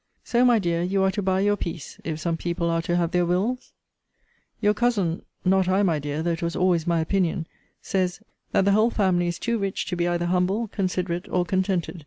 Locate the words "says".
7.83-8.19